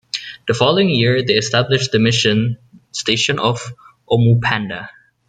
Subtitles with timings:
[0.47, 2.57] The following year they established the mission
[2.91, 3.71] station of
[4.09, 4.89] Omupanda.